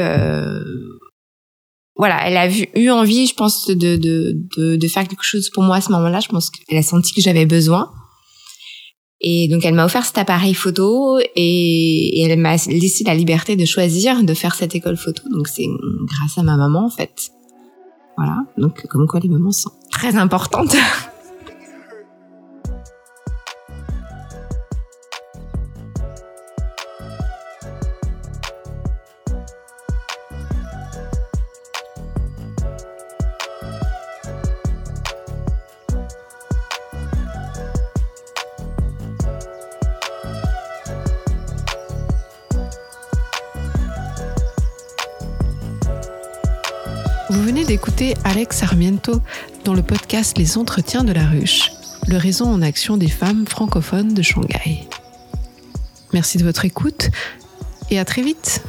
voilà, 1.98 2.26
elle 2.26 2.36
a 2.36 2.48
eu 2.78 2.90
envie, 2.90 3.26
je 3.26 3.34
pense, 3.34 3.66
de, 3.68 3.96
de, 3.96 4.76
de 4.76 4.88
faire 4.88 5.08
quelque 5.08 5.24
chose 5.24 5.48
pour 5.48 5.62
moi 5.62 5.76
à 5.76 5.80
ce 5.80 5.90
moment-là. 5.92 6.20
Je 6.20 6.28
pense 6.28 6.50
qu'elle 6.50 6.76
a 6.76 6.82
senti 6.82 7.14
que 7.14 7.22
j'avais 7.22 7.46
besoin. 7.46 7.90
Et 9.20 9.48
donc 9.48 9.64
elle 9.64 9.74
m'a 9.74 9.84
offert 9.84 10.04
cet 10.04 10.18
appareil 10.18 10.54
photo 10.54 11.18
et, 11.34 12.22
elle 12.22 12.38
m'a 12.38 12.56
laissé 12.68 13.04
la 13.04 13.14
liberté 13.14 13.56
de 13.56 13.64
choisir 13.64 14.22
de 14.22 14.34
faire 14.34 14.54
cette 14.54 14.74
école 14.74 14.96
photo. 14.96 15.22
Donc 15.30 15.48
c'est 15.48 15.66
grâce 16.04 16.38
à 16.38 16.42
ma 16.42 16.56
maman 16.56 16.86
en 16.86 16.90
fait. 16.90 17.30
Voilà, 18.16 18.44
donc 18.56 18.86
comme 18.86 19.06
quoi 19.06 19.20
les 19.20 19.28
mamans 19.28 19.52
sont 19.52 19.72
très 19.90 20.16
importantes. 20.16 20.76
d'écouter 47.66 48.14
Alex 48.22 48.58
Sarmiento 48.58 49.20
dans 49.64 49.74
le 49.74 49.82
podcast 49.82 50.38
Les 50.38 50.56
Entretiens 50.56 51.02
de 51.02 51.12
la 51.12 51.26
Ruche, 51.26 51.72
le 52.06 52.16
réseau 52.16 52.44
en 52.44 52.62
action 52.62 52.96
des 52.96 53.08
femmes 53.08 53.44
francophones 53.46 54.14
de 54.14 54.22
Shanghai. 54.22 54.86
Merci 56.12 56.38
de 56.38 56.44
votre 56.44 56.64
écoute 56.64 57.10
et 57.90 57.98
à 57.98 58.04
très 58.04 58.22
vite 58.22 58.62